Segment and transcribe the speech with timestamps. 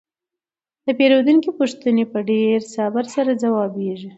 [0.85, 4.09] د پیرودونکو پوښتنې په ډیر صبر سره ځوابیږي.